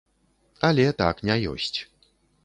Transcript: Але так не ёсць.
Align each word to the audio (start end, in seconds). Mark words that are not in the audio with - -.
Але 0.69 0.85
так 1.01 1.21
не 1.31 1.35
ёсць. 1.51 1.77